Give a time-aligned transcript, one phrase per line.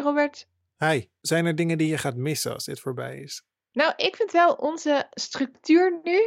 [0.00, 0.48] Robert.
[0.78, 3.42] Hi, zijn er dingen die je gaat missen als dit voorbij is?
[3.72, 6.20] Nou, ik vind wel onze structuur nu.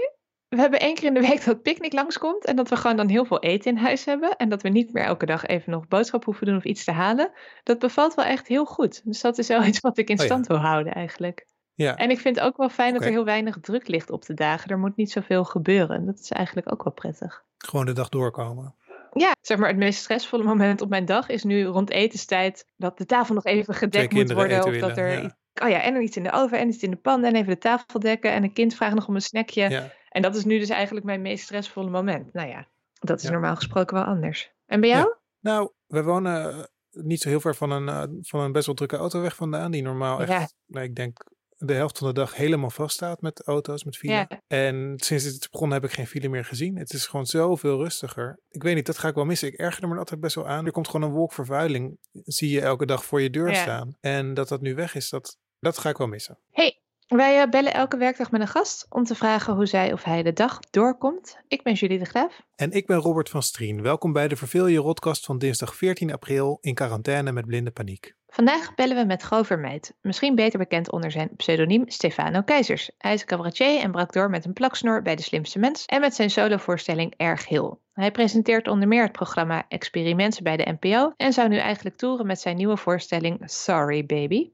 [0.50, 2.46] We hebben één keer in de week dat picknick langskomt.
[2.46, 4.36] En dat we gewoon dan heel veel eten in huis hebben.
[4.38, 6.92] En dat we niet meer elke dag even nog boodschap hoeven doen of iets te
[6.92, 7.32] halen.
[7.64, 9.02] Dat bevalt wel echt heel goed.
[9.06, 10.28] Dus dat is wel iets wat ik in Oh ja.
[10.28, 11.48] stand wil houden eigenlijk.
[11.74, 14.26] Ja, En ik vind het ook wel fijn dat er heel weinig druk ligt op
[14.26, 14.70] de dagen.
[14.70, 16.06] Er moet niet zoveel gebeuren.
[16.06, 17.44] Dat is eigenlijk ook wel prettig.
[17.58, 18.76] gewoon de dag doorkomen.
[19.14, 22.66] Ja, zeg maar het meest stressvolle moment op mijn dag is nu rond etenstijd.
[22.78, 24.64] Dat de tafel nog even gedekt moet worden.
[24.66, 25.38] Of dat er ja.
[25.64, 27.24] Oh ja, en er iets in de oven en iets in de pan.
[27.24, 28.32] En even de tafel dekken.
[28.32, 29.70] En een kind vraagt nog om een snackje.
[29.70, 29.92] Ja.
[30.10, 32.34] En dat is nu dus eigenlijk mijn meest stressvolle moment.
[32.34, 32.68] Nou ja,
[33.00, 33.32] dat is Ja.
[33.32, 34.52] normaal gesproken wel anders.
[34.66, 35.16] En bij jou?
[35.40, 38.76] Nou, we wonen eh, niet zo heel ver van een, eh, van een best wel
[38.76, 39.72] drukke autoweg vandaan.
[39.72, 40.48] Die normaal echt, Ja.
[40.66, 41.31] nou, ik denk,
[41.64, 44.14] de helft van de dag helemaal vast staat met auto's, met file.
[44.14, 44.28] Ja.
[44.48, 46.78] En sinds het is begonnen heb ik geen file meer gezien.
[46.78, 48.40] Het is gewoon zoveel rustiger.
[48.50, 49.48] Ik weet niet, dat ga ik wel missen.
[49.48, 50.66] Ik erger me altijd best wel aan.
[50.66, 51.98] Er komt gewoon een wolk vervuiling.
[52.12, 53.62] Zie je elke dag voor je deur Ja.
[53.62, 53.98] staan.
[54.00, 56.38] En dat dat nu weg is, dat, dat ga ik wel missen.
[56.52, 60.04] Hey, wij eh, bellen elke werkdag met een gast om te vragen hoe zij of
[60.04, 61.38] hij de dag doorkomt.
[61.48, 62.42] Ik ben Julie de Graaf.
[62.56, 63.82] En ik ben Robert van Strien.
[63.82, 68.16] Welkom bij de Verveel je Rotkast van dinsdag 14 april in quarantaine met blinde paniek.
[68.34, 72.92] Vandaag bellen we met Vermeid, misschien beter bekend onder zijn pseudoniem Stefano Keizers.
[72.98, 76.16] Hij is cabaretier en brak door met een plaksnor bij De Slimste Mens en met
[76.16, 77.82] zijn solovoorstelling Erg Heel.
[77.94, 82.26] Hij presenteert onder meer het programma Experimenten bij de NPO en zou nu eigenlijk toeren
[82.26, 84.52] met zijn nieuwe voorstelling Sorry Baby.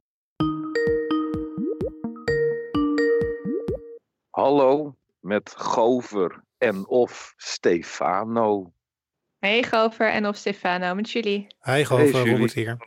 [4.29, 8.71] Hallo, met Gover en of Stefano.
[9.39, 11.47] Hey Gover en of Stefano, met jullie.
[11.61, 12.31] Hi, Gover, Julie.
[12.31, 12.77] Robert hier.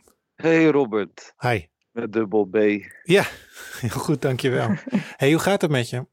[0.41, 1.65] Hey Robert, Hi.
[1.91, 2.55] met dubbel B.
[3.03, 3.23] Ja,
[3.81, 4.67] heel goed, dankjewel.
[5.21, 6.05] hey, hoe gaat het met je?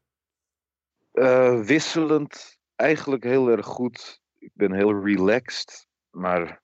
[1.11, 4.21] Eh, wisselend, eigenlijk heel erg goed.
[4.39, 6.61] Ik ben heel relaxed, maar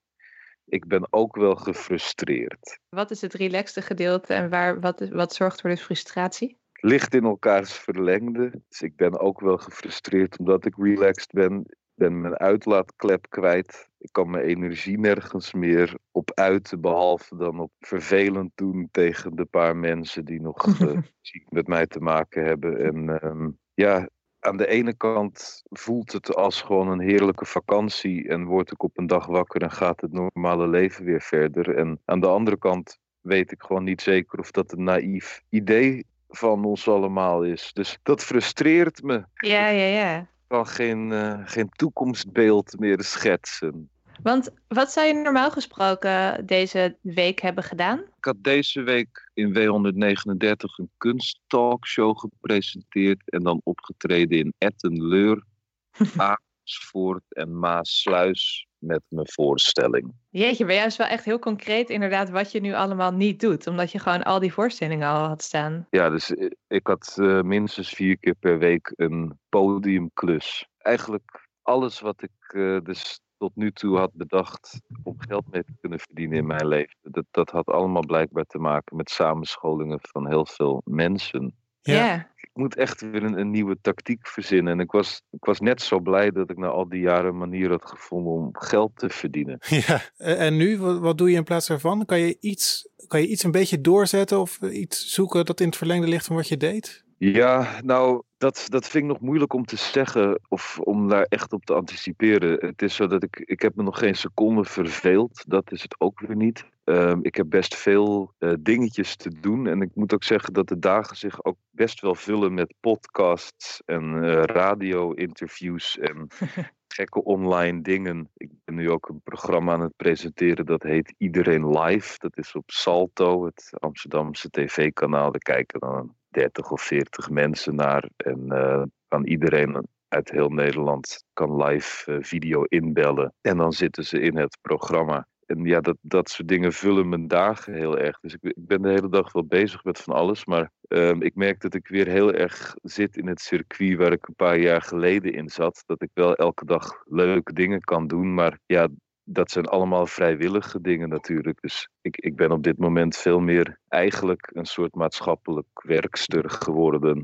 [0.66, 2.80] ik ben ook wel gefrustreerd.
[2.89, 6.57] Wat is het relaxte gedeelte en waar, wat, is- wat zorgt voor de frustratie?
[6.73, 11.66] Ligt in elkaars verlengde, dus ik ben ook wel gefrustreerd omdat ik relaxed ben.
[11.95, 13.89] Ben mijn uitlaatklep kwijt.
[13.97, 19.45] Ik kan mijn energie nergens meer op uiten, behalve dan op vervelend doen tegen de
[19.45, 20.66] paar mensen die nog
[21.22, 22.78] ziek met mij te maken hebben.
[22.78, 28.45] En ehm, ja, aan de ene kant voelt het als gewoon een heerlijke vakantie en
[28.45, 31.75] word ik op een dag wakker en gaat het normale leven weer verder.
[31.75, 36.06] En aan de andere kant weet ik gewoon niet zeker of dat een naïef idee
[36.29, 37.73] van ons allemaal is.
[37.73, 39.23] Dus dat frustreert me.
[39.33, 40.27] Ja, ja, ja.
[40.45, 43.89] Ik kan geen, eh, geen toekomstbeeld meer schetsen.
[44.23, 48.00] Want wat zou je normaal gesproken deze week hebben gedaan?
[48.00, 55.44] Ik had deze week in W139 een kunsttalkshow gepresenteerd en dan opgetreden in Etten-Leur,
[56.65, 60.13] Amersfoort en Maasluis met mijn voorstelling.
[60.29, 63.67] Jeetje, bij jou is wel echt heel concreet inderdaad wat je nu allemaal niet doet.
[63.67, 65.87] Omdat je gewoon al die voorstellingen al had staan.
[65.89, 66.35] Ja, dus
[66.67, 70.67] ik had eh, minstens vier keer per week een podiumklus.
[70.77, 75.73] Eigenlijk alles wat ik eh, dus tot nu toe had bedacht om geld mee te
[75.79, 76.97] kunnen verdienen in mijn leven.
[77.01, 81.55] Dat, dat had allemaal blijkbaar te maken met samenscholingen van heel veel mensen.
[81.94, 82.34] Ja.
[82.35, 84.73] Ik moet echt weer een, een nieuwe tactiek verzinnen.
[84.73, 87.38] En ik was, ik was net zo blij dat ik na al die jaren een
[87.38, 89.59] manier had gevonden om geld te verdienen.
[89.69, 92.06] Ja, en en nu, wat, wat doe je in plaats daarvan?
[92.06, 95.78] Kan je, iets, kan je iets een beetje doorzetten of iets zoeken dat in het
[95.78, 97.03] verlengde ligt van wat je deed?
[97.18, 101.53] Ja, nou, dat, dat vind ik nog moeilijk om te zeggen of om daar echt
[101.53, 102.66] op te anticiperen.
[102.66, 105.44] Het is zo dat ik, ik heb me nog geen seconde verveeld.
[105.47, 106.66] Dat is het ook weer niet.
[106.85, 109.68] Ehm, ik heb best veel eh, dingetjes te doen.
[109.68, 113.81] En ik moet ook zeggen dat de dagen zich ook best wel vullen met podcasts
[113.85, 116.28] en eh, radio-interviews en
[116.88, 118.29] gekke online dingen.
[118.34, 122.16] Ik ben nu ook een programma aan het presenteren dat heet Iedereen Live.
[122.18, 125.31] Dat is op Salto, het Amsterdamse tv-kanaal.
[125.31, 128.09] Daar kijken dan 30 of 40 mensen naar.
[128.18, 133.33] En eh, kan iedereen uit heel Nederland kan live video inbellen.
[133.42, 135.27] En dan zitten ze in het programma.
[135.45, 138.19] En ja, dat, dat soort dingen vullen mijn dagen heel erg.
[138.19, 140.45] Dus ik, ik ben de hele dag wel bezig met van alles.
[140.45, 144.27] Maar ehm, ik merk dat ik weer heel erg zit in het circuit waar ik
[144.27, 145.83] een paar jaar geleden in zat.
[145.86, 148.33] Dat ik wel elke dag leuke dingen kan doen.
[148.33, 148.88] Maar ja,
[149.24, 151.62] dat zijn allemaal vrijwillige dingen natuurlijk.
[151.62, 157.24] Dus ik, ik ben op dit moment veel meer eigenlijk een soort maatschappelijk werkster geworden.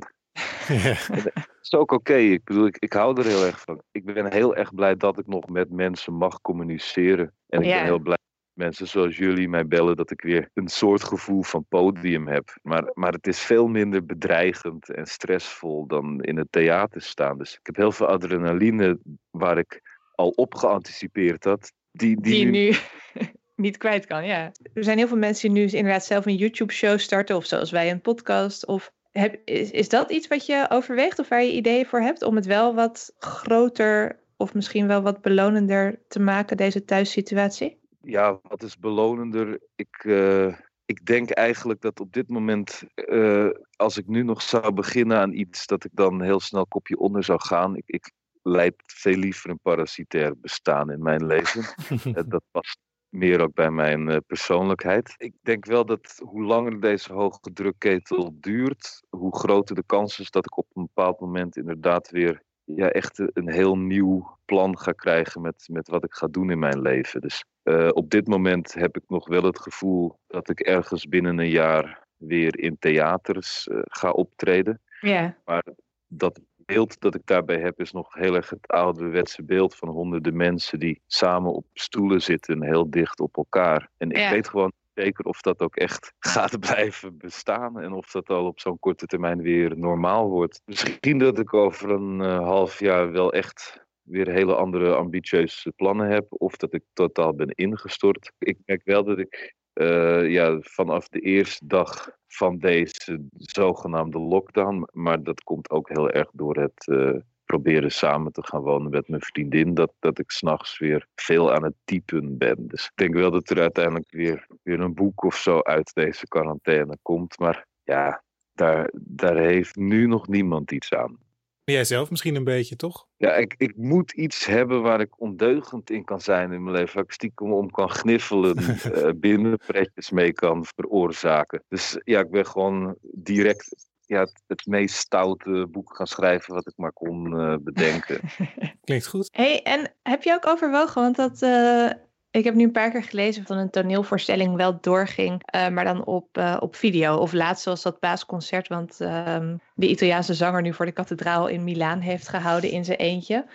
[0.68, 0.96] Ja.
[1.24, 2.16] Dat is ook oké.
[2.16, 3.82] Ik bedoel, ik, ik hou er heel erg van.
[3.92, 7.34] Ik ben heel erg blij dat ik nog met mensen mag communiceren.
[7.48, 7.76] En ik Ja.
[7.76, 11.42] ben heel blij dat mensen zoals jullie mij bellen dat ik weer een soort gevoel
[11.44, 12.58] van podium heb.
[12.62, 17.38] Maar, maar het is veel minder bedreigend en stressvol dan in het theater staan.
[17.38, 19.00] Dus ik heb heel veel adrenaline
[19.30, 19.82] waar ik
[20.16, 21.72] al op geanticipeerd had.
[21.92, 22.76] Die, die, Die nu nu
[23.56, 24.26] niet kwijt kan.
[24.26, 24.52] Ja.
[24.74, 27.92] Er zijn heel veel mensen die nu inderdaad zelf een YouTube-show starten, of zoals wij
[27.92, 28.66] een podcast.
[28.66, 32.22] Of heb, is, is dat iets wat je overweegt of waar je ideeën voor hebt
[32.22, 37.80] om het wel wat groter of misschien wel wat belonender te maken, deze thuissituatie?
[38.02, 39.60] Ja, wat is belonender?
[39.76, 40.56] Ik, uh,
[40.86, 45.34] ik denk eigenlijk dat op dit moment, uh, als ik nu nog zou beginnen aan
[45.34, 47.76] iets, dat ik dan heel snel kopje onder zou gaan.
[47.76, 48.12] Ik, ik
[48.44, 51.64] leid veel liever een parasitair bestaan in mijn leven.
[52.16, 52.78] Eh, dat past
[53.12, 55.16] meer ook bij mijn uh, persoonlijkheid.
[55.18, 60.32] Ik denk wel dat hoe langer deze hoge drukketel duurt, hoe groter de kans is
[60.32, 64.92] dat ik op een bepaald moment inderdaad weer ja, echt een heel nieuw plan ga
[64.92, 67.22] krijgen met, met wat ik ga doen in mijn leven.
[67.22, 71.40] Dus uh, op dit moment heb ik nog wel het gevoel dat ik ergens binnen
[71.40, 74.82] een jaar weer in theaters uh, ga optreden.
[75.00, 75.38] Ja.
[75.46, 75.64] Maar
[76.08, 76.40] dat
[76.74, 80.80] beeld dat ik daarbij heb is nog heel erg het ouderwetse beeld van honderden mensen
[80.80, 83.90] die samen op stoelen zitten, heel dicht op elkaar.
[83.98, 84.30] En ik Ja.
[84.32, 88.60] weet gewoon zeker of dat ook echt gaat blijven bestaan en of dat al op
[88.60, 90.62] zo'n korte termijn weer normaal wordt.
[90.66, 96.08] Misschien dat ik over een eh, half jaar wel echt weer hele andere ambitieuze plannen
[96.10, 98.32] heb of dat ik totaal ben ingestort.
[98.40, 104.88] Ik merk wel dat ik eh, ja, vanaf de eerste dag van deze zogenaamde lockdown,
[104.92, 107.16] maar dat komt ook heel erg door het eh,
[107.46, 111.64] proberen samen te gaan wonen met mijn vriendin, dat, dat ik s'nachts weer veel aan
[111.64, 112.68] het typen ben.
[112.68, 116.28] Dus ik denk wel dat er uiteindelijk weer, weer een boek of zo uit deze
[116.28, 118.24] quarantaine komt, maar ja,
[118.54, 121.18] daar, daar heeft nu nog niemand iets aan.
[121.64, 123.08] Jij zelf misschien een beetje, toch?
[123.18, 126.96] Ja, ik, ik moet iets hebben waar ik ondeugend in kan zijn in mijn leven.
[126.96, 131.64] Waar ik stiekem om kan gniffelen, uh, binnenpretjes mee kan veroorzaken.
[131.68, 136.68] Dus ja, ik ben gewoon direct ja, het, het meest stoute boek gaan schrijven wat
[136.68, 138.20] ik maar kon uh, bedenken.
[138.84, 139.30] Klinkt goed.
[139.32, 141.42] hey, en heb je ook overwogen, want dat...
[141.42, 141.92] Uh...
[142.32, 146.06] Ik heb nu een paar keer gelezen van een toneelvoorstelling wel doorging, uh, maar dan
[146.06, 147.16] op, uh, op video.
[147.16, 151.64] Of laatst was dat paasconcert, want um, de Italiaanse zanger nu voor de kathedraal in
[151.64, 153.46] Milaan heeft gehouden in zijn eentje.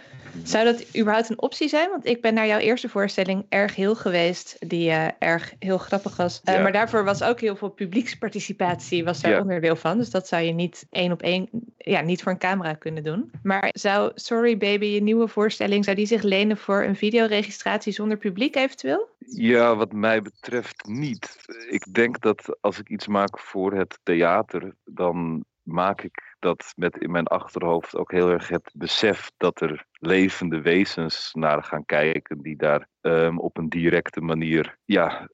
[0.43, 1.91] Zou dat überhaupt een optie zijn?
[1.91, 6.17] Want ik ben naar jouw eerste voorstelling erg heel geweest, die uh, erg heel grappig
[6.17, 6.41] was.
[6.45, 6.63] Ja.
[6.63, 9.41] Maar daarvoor was ook heel veel publieksparticipatie, was daar ja.
[9.41, 9.99] onderdeel van.
[9.99, 13.31] Dus dat zou je niet één op één, ja, niet voor een camera kunnen doen.
[13.43, 18.17] Maar zou Sorry Baby, je nieuwe voorstelling, zou die zich lenen voor een videoregistratie zonder
[18.17, 19.09] publiek eventueel?
[19.19, 21.37] Ja, wat mij betreft niet.
[21.69, 26.97] Ik denk dat als ik iets maak voor het theater, dan maak ik dat met
[26.99, 32.43] in mijn achterhoofd ook heel erg het besef dat er levende wezens naar gaan kijken
[32.43, 35.29] die daar um, op een directe manier ja,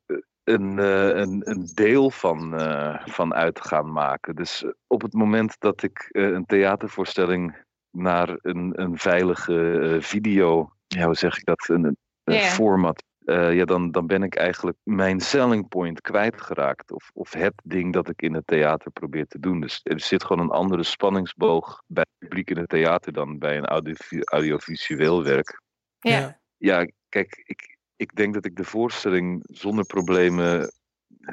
[0.44, 4.34] een, uh, een, een deel van, uh, van uit gaan maken.
[4.34, 7.56] Dus op het moment dat ik uh, een theatervoorstelling
[7.90, 12.44] naar een, een veilige video, ja, hoe zeg ik dat, een, een Yeah.
[12.44, 16.92] format uh, ja, dan, dan ben ik eigenlijk mijn selling point kwijtgeraakt.
[16.92, 19.60] Of, of het ding dat ik in het theater probeer te doen.
[19.60, 23.56] Dus er zit gewoon een andere spanningsboog bij het publiek in het theater dan bij
[23.56, 25.60] een audio, audiovisueel werk.
[26.00, 26.40] Ja.
[26.56, 26.86] ja.
[27.08, 30.72] Kijk, ik, ik denk dat ik de voorstelling zonder problemen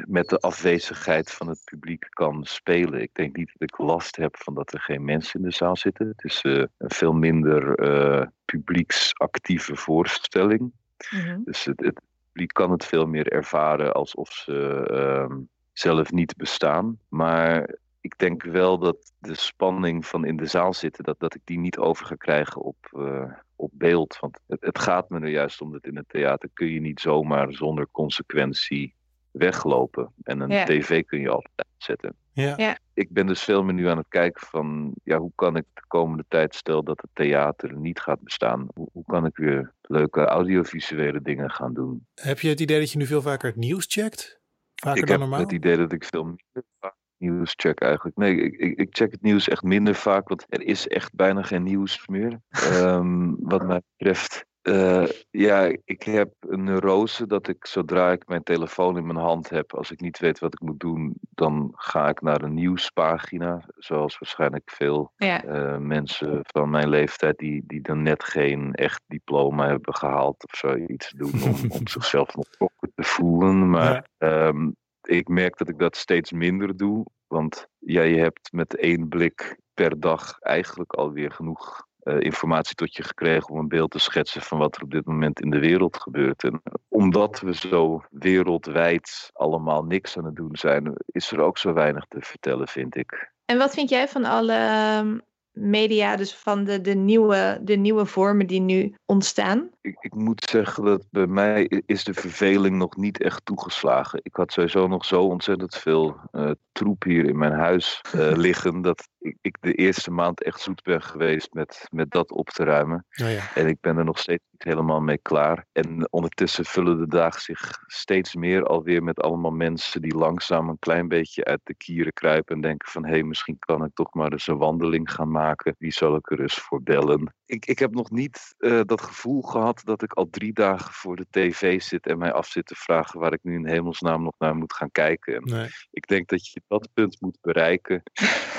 [0.07, 3.01] met de afwezigheid van het publiek kan spelen.
[3.01, 5.77] Ik denk niet dat ik last heb van dat er geen mensen in de zaal
[5.77, 6.07] zitten.
[6.07, 10.71] Het is uh, een veel minder uh, publieksactieve voorstelling.
[11.11, 11.39] Mhm.
[11.43, 12.01] Dus het, het,
[12.31, 14.87] publiek kan het veel meer ervaren alsof ze
[15.29, 15.37] uh,
[15.73, 16.99] zelf niet bestaan.
[17.09, 21.41] Maar ik denk wel dat de spanning van in de zaal zitten, dat, dat ik
[21.43, 24.17] die niet over ga krijgen op, uh, op beeld.
[24.19, 26.99] Want het, het gaat me er juist om dat in het theater kun je niet
[26.99, 28.95] zomaar zonder consequentie
[29.31, 30.13] weglopen.
[30.23, 30.65] En een Ja.
[30.65, 32.15] tv kun je altijd uitzetten.
[32.31, 32.53] Ja.
[32.57, 32.77] Ja.
[32.93, 35.83] Ik ben dus veel meer nu aan het kijken van, ja, hoe kan ik de
[35.87, 40.25] komende tijd, stel dat het theater niet gaat bestaan, hoe, hoe kan ik weer leuke
[40.25, 42.07] audiovisuele dingen gaan doen?
[42.13, 44.41] Heb je het idee dat je nu veel vaker het nieuws checkt?
[44.75, 45.45] Vaker ik dan heb normaal?
[45.45, 48.17] het idee dat ik veel minder vaak nieuws check eigenlijk.
[48.17, 51.41] Nee, ik, ik, ik check het nieuws echt minder vaak, want er is echt bijna
[51.41, 52.39] geen nieuws meer.
[52.49, 54.45] Ehm, wat mij betreft.
[54.69, 59.49] Uh, ja, ik heb een neurose dat ik zodra ik mijn telefoon in mijn hand
[59.49, 63.63] heb, als ik niet weet wat ik moet doen, dan ga ik naar een nieuwspagina.
[63.77, 65.43] Zoals waarschijnlijk veel Ja.
[65.45, 70.57] uh, mensen van mijn leeftijd die, die dan net geen echt diploma hebben gehaald of
[70.57, 72.49] zoiets doen om, om zichzelf nog
[72.95, 73.69] te voelen.
[73.69, 74.47] Maar ja.
[74.47, 77.05] um, ik merk dat ik dat steeds minder doe.
[77.27, 83.03] Want ja, je hebt met één blik per dag eigenlijk alweer genoeg informatie tot je
[83.03, 85.97] gekregen om een beeld te schetsen van wat er op dit moment in de wereld
[85.97, 86.43] gebeurt.
[86.43, 91.73] En omdat we zo wereldwijd allemaal niks aan het doen zijn, is er ook zo
[91.73, 93.31] weinig te vertellen, vind ik.
[93.45, 95.21] En wat vind jij van alle um,
[95.59, 99.69] media, dus van de, de, nieuwe, de nieuwe vormen die nu ontstaan?
[99.81, 104.19] Ik, ik moet zeggen dat bij mij is de verveling nog niet echt toegeslagen.
[104.23, 108.81] Ik had sowieso nog zo ontzettend veel uh, troep hier in mijn huis uh, liggen.
[108.81, 112.63] Dat ik, ik, de eerste maand echt zoet ben geweest met, met dat op te
[112.63, 113.05] ruimen.
[113.23, 113.53] Oh ja.
[113.55, 115.65] En ik ben er nog steeds niet helemaal mee klaar.
[115.71, 120.79] En ondertussen vullen de dagen zich steeds meer alweer met allemaal mensen die langzaam een
[120.79, 122.55] klein beetje uit de kieren kruipen.
[122.55, 125.48] En denken van hé, hey, misschien kan ik toch maar eens een wandeling gaan maken.
[125.77, 127.33] Wie zal ik er eens voor bellen?
[127.45, 131.15] Ik, ik heb nog niet uh, dat gevoel gehad dat ik al drie dagen voor
[131.15, 134.35] de tv zit en mij af zit te vragen waar ik nu in hemelsnaam nog
[134.37, 135.35] naar moet gaan kijken.
[135.35, 135.67] En Nee.
[135.91, 138.03] ik denk dat je dat punt moet bereiken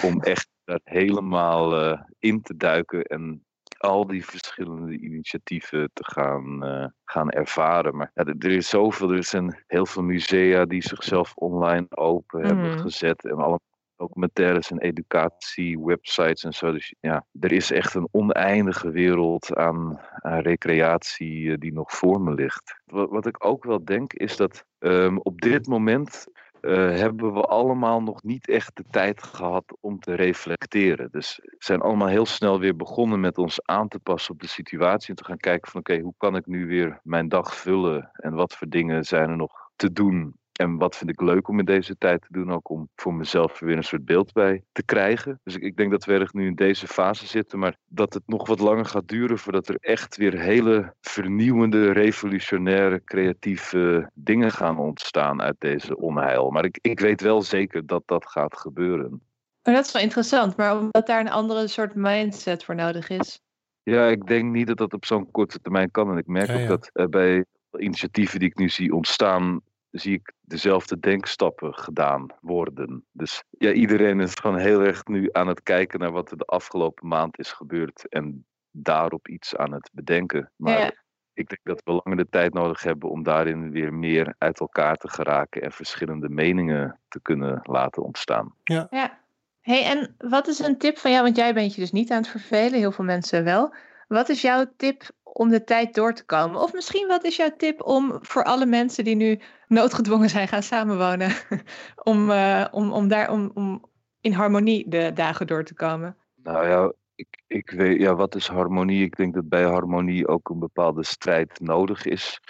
[0.03, 3.45] om echt daar helemaal uh, in te duiken en
[3.79, 7.97] al die verschillende initiatieven te gaan, uh, gaan ervaren.
[7.97, 12.47] Maar ja, er is zoveel, er zijn heel veel musea die zichzelf online open mm.
[12.47, 13.61] hebben gezet en allemaal
[14.01, 16.73] documentaires en educatie, websites en zo.
[16.73, 22.35] Dus ja, er is echt een oneindige wereld aan, recreatie uh, die nog voor me
[22.35, 22.81] ligt.
[22.85, 26.27] Wat, wat, ik ook wel denk is dat um, op dit moment
[26.61, 31.09] uh, hebben we allemaal nog niet echt de tijd gehad om te reflecteren.
[31.11, 34.49] Dus we zijn allemaal heel snel weer begonnen met ons aan te passen op de
[34.49, 35.09] situatie.
[35.09, 38.11] En te gaan kijken van oké, hoe kan ik nu weer mijn dag vullen?
[38.13, 40.40] En wat voor dingen zijn er nog te doen?
[40.61, 43.59] En wat vind ik leuk om in deze tijd te doen, ook om voor mezelf
[43.59, 45.41] weer een soort beeld bij te krijgen.
[45.43, 48.23] Dus ik, ik denk dat we erg nu in deze fase zitten, maar dat het
[48.27, 54.79] nog wat langer gaat duren voordat er echt weer hele vernieuwende, revolutionaire, creatieve dingen gaan
[54.79, 56.51] ontstaan uit deze onheil.
[56.51, 59.23] Maar ik, ik weet wel zeker dat dat gaat gebeuren.
[59.63, 63.41] Maar dat is wel interessant, maar omdat daar een andere soort mindset voor nodig is.
[63.83, 66.11] Ja, ik denk niet dat dat op zo'n korte termijn kan.
[66.11, 67.45] En ik merk Ja, ook dat uh, bij
[67.79, 73.05] initiatieven die ik nu zie ontstaan, zie ik dezelfde denkstappen gedaan worden.
[73.13, 76.45] Dus ja, iedereen is gewoon heel erg nu aan het kijken naar wat er de
[76.45, 80.51] afgelopen maand is gebeurd en daarop iets aan het bedenken.
[80.57, 80.93] Maar Ja.
[81.35, 84.97] ik denk dat we langer de tijd nodig hebben om daarin weer meer uit elkaar
[84.97, 88.55] te geraken en verschillende meningen te kunnen laten ontstaan.
[88.65, 89.19] Ja.
[89.61, 91.23] Hey, en wat is een tip van jou?
[91.23, 93.75] Want jij bent je dus niet aan het vervelen, heel veel mensen wel.
[94.09, 96.61] Wat is jouw tip om de tijd door te komen?
[96.61, 100.63] Of misschien wat is jouw tip om voor alle mensen die nu noodgedwongen zijn gaan
[100.63, 101.33] samenwonen,
[102.11, 103.85] om, uh, om, om daar om, om
[104.21, 106.17] in harmonie de dagen door te komen?
[106.43, 109.05] Nou ja, ik, ik weet, ja, wat is harmonie?
[109.05, 112.41] Ik denk dat bij harmonie ook een bepaalde strijd nodig is.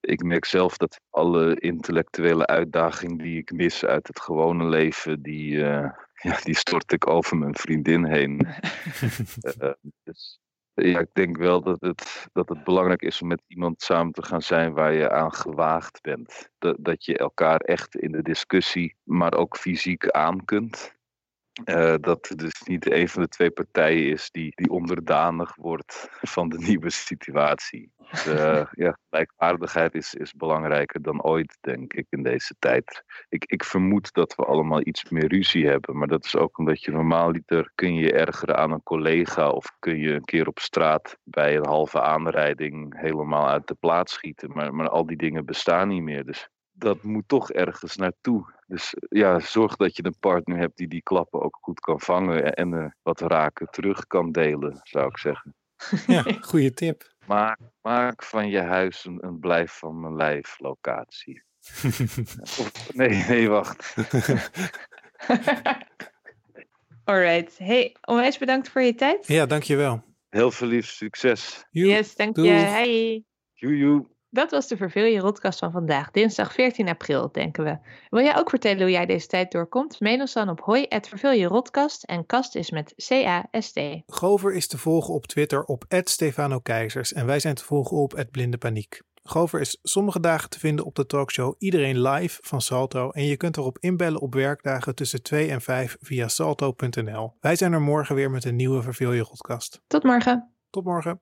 [0.00, 5.52] Ik merk zelf dat alle intellectuele uitdaging die ik mis uit het gewone leven, die,
[5.52, 5.90] uh,
[6.26, 8.48] ja, die stort ik over mijn vriendin heen.
[9.60, 9.72] uh,
[10.04, 10.39] dus
[10.74, 14.22] ja, ik denk wel dat het, dat het belangrijk is om met iemand samen te
[14.22, 16.50] gaan zijn waar je aan gewaagd bent.
[16.58, 20.98] Dat, dat je elkaar echt in de discussie, maar ook fysiek aan kunt.
[21.64, 26.08] Uh, dat het dus niet een van de twee partijen is die, die onderdanig wordt
[26.20, 27.92] van de nieuwe situatie.
[28.10, 33.04] Dus, uh, ja, gelijkwaardigheid is, is belangrijker dan ooit, denk ik, in deze tijd.
[33.28, 36.82] Ik, ik vermoed dat we allemaal iets meer ruzie hebben, maar dat is ook omdat
[36.82, 40.46] je normaal liter kun je je ergeren aan een collega of kun je een keer
[40.46, 44.50] op straat bij een halve aanrijding helemaal uit de plaats schieten.
[44.52, 46.24] Maar, maar al die dingen bestaan niet meer.
[46.24, 46.48] Dus
[46.80, 48.52] dat moet toch ergens naartoe.
[48.66, 52.54] Dus ja, zorg dat je een partner hebt die die klappen ook goed kan vangen
[52.54, 55.54] en uh, wat raken terug kan delen, zou ik zeggen.
[56.06, 57.14] Ja, goede tip.
[57.26, 61.42] Maak, maak van je huis een, een blijf van mijn lijf locatie.
[62.60, 63.94] of, nee, nee, wacht.
[67.04, 67.58] Alright.
[67.58, 69.26] Hey, onwijs bedankt voor je tijd.
[69.26, 70.02] Ja, dankjewel.
[70.28, 71.64] Heel veel lief succes.
[71.70, 71.86] Joe.
[71.86, 72.48] Yes, dank je.
[72.48, 73.24] Hey.
[73.52, 74.06] Joejoe.
[74.32, 77.78] Dat was de Verveel je Rodcast van vandaag, dinsdag 14 april, denken we.
[78.08, 80.00] Wil jij ook vertellen hoe jij deze tijd doorkomt?
[80.00, 83.80] Mail ons dan op hoi@verveeljerodcast en kast is met C-A-S-T.
[84.06, 88.24] Gover is te volgen op Twitter op Stefano Keizers en wij zijn te volgen op
[88.30, 89.02] Blinde Paniek.
[89.22, 93.36] Gover is sommige dagen te vinden op de talkshow Iedereen Live van Salto en je
[93.36, 97.36] kunt erop inbellen op werkdagen tussen 2 en 5 via salto.nl.
[97.40, 99.82] Wij zijn er morgen weer met een nieuwe Verveel je Rodcast.
[99.86, 100.54] Tot morgen.
[100.70, 101.20] Tot morgen.